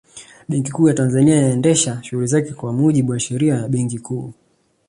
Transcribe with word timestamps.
Benki 0.49 0.71
Kuu 0.71 0.87
ya 0.87 0.93
Tanzania 0.93 1.37
inaendesha 1.37 2.03
shughuli 2.03 2.27
zake 2.27 2.51
kwa 2.53 2.73
mujibu 2.73 3.11
wa 3.11 3.19
Sheria 3.19 3.55
ya 3.55 3.67
Benki 3.67 3.99
Kuu 3.99 4.33